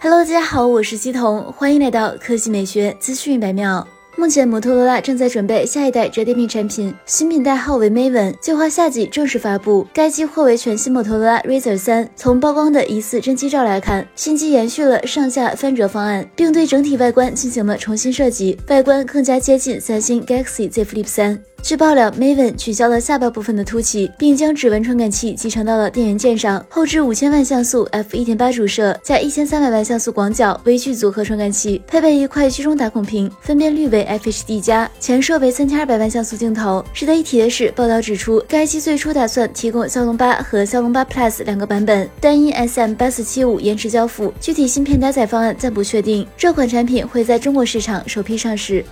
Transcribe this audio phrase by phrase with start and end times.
[0.00, 3.84] Hello，大家好，我是西彤，欢迎来到科技美学资讯一百秒。
[4.18, 9.86] 目前，摩托罗拉正在准备下一代折叠屏产品，新品代号为 Maven，计划夏季正式发布。
[9.94, 12.10] 该机或为全新摩托罗拉 Razr 三。
[12.16, 21.40] 从曝光的疑似真机照来看，新机延续了上下翻折方案，并对整体外观进行了重新设计，外观更加接近三星 Galaxy Z Flip 三。
[21.60, 26.64] 据爆料，Maven 取消了下巴部分的凸起，并将指纹传感器集成到了电源键上。
[26.70, 36.84] 后置五千万像素 f 一点八主摄加一千三百万像素广角微距组合传感器，配备一块居中打孔屏，分辨率为 FHD 加，前摄为三千二百万像素镜头。
[36.92, 46.26] 值得一提的是，报道指出，该机最初打算提供骁龙八和骁龙八 Plus 两个版本，但因 SM 八四七五延迟交付，具体芯片搭载方案暂不确定。
[46.36, 48.84] 这款产品会在中国市场首批上市。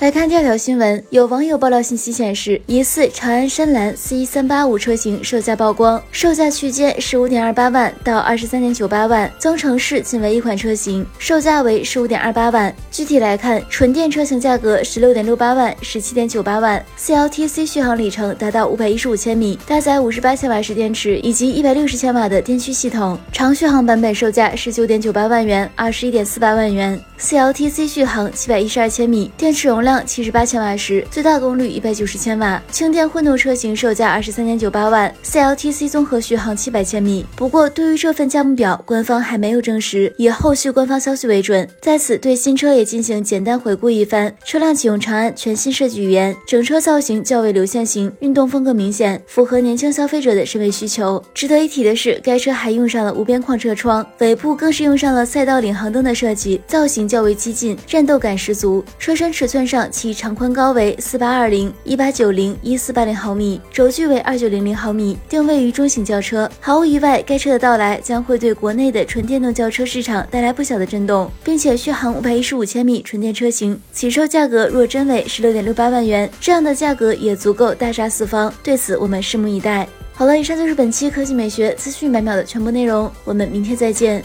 [0.00, 12.74] 来看第二条新闻，有网友爆料信息显示，疑似长安深蓝 C 三八五车型售价曝光，售价区间十五点二八万到二十三点九八万，增程式仅为一款车型，售价为十五点二八万。
[12.90, 27.00] 具体来看，纯电车型价格十六点六八万、十七点九八万，CLTC 续航里程达到五百一十五千米，搭载五十八千瓦时电池以及一百六十千瓦的电驱系统，长续航版本售价十九点九八万元、二十一点四八万元。
[27.18, 30.04] ，CLTC 续航七百一十二千米，电池容量。
[30.06, 37.24] 七十八千瓦时，最大功率一百九十千瓦，轻电混动车型售价二十三点九八万，CLTC 综合续航七百千米。
[37.34, 41.68] 不过，对于这份价目表，官方还没有证实，以后续官方消息为准。
[41.80, 44.34] 在此，对新车也进行简单回顾一番。
[44.44, 51.22] 车辆启用长安全新设计语言，整车造型较为流线型，运动风格明显，符合年轻消费者的审美需求。
[51.32, 58.84] 值得一提的是，该车还用上了无边框车窗，尾部更是用上了赛道领航灯的设计，造型较为激进，战斗感十足。
[58.98, 59.84] 车身尺寸上。
[59.90, 66.50] 其长宽高为四八二零、一八九零、一四八零毫米，轴距为二九零零毫米，定位于中型轿车。
[66.60, 78.52] 毫无意外，该车的到来将会对国内的纯电动轿车市场带来不小的震动，并且续航五百一十五千米纯电车型，起售价格若真为十六点六八万元，这样的价格也足够大杀四方。
[78.62, 79.88] 对此，我们拭目以待。
[80.12, 84.22] 好了，以上就是本期科技美学资讯百秒的全部内容，我们明天再见。